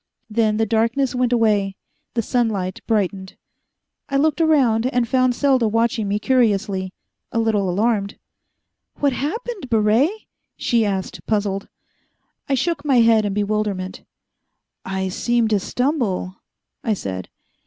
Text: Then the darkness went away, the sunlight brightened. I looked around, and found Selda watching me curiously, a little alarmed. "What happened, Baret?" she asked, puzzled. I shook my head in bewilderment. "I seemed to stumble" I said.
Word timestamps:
Then 0.31 0.57
the 0.57 0.65
darkness 0.65 1.13
went 1.13 1.31
away, 1.31 1.75
the 2.15 2.23
sunlight 2.23 2.79
brightened. 2.87 3.37
I 4.09 4.17
looked 4.17 4.41
around, 4.41 4.87
and 4.87 5.07
found 5.07 5.35
Selda 5.35 5.67
watching 5.67 6.07
me 6.07 6.17
curiously, 6.17 6.91
a 7.31 7.37
little 7.37 7.69
alarmed. 7.69 8.17
"What 8.95 9.13
happened, 9.13 9.69
Baret?" 9.69 10.09
she 10.57 10.83
asked, 10.85 11.23
puzzled. 11.27 11.67
I 12.49 12.55
shook 12.55 12.83
my 12.83 13.01
head 13.01 13.25
in 13.25 13.35
bewilderment. 13.35 14.01
"I 14.83 15.09
seemed 15.09 15.51
to 15.51 15.59
stumble" 15.59 16.37
I 16.83 16.95
said. 16.95 17.29